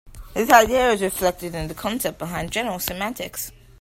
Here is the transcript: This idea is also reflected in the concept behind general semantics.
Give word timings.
This 0.33 0.49
idea 0.49 0.89
is 0.93 1.03
also 1.03 1.13
reflected 1.13 1.53
in 1.53 1.67
the 1.67 1.75
concept 1.75 2.17
behind 2.17 2.49
general 2.49 2.79
semantics. 2.79 3.51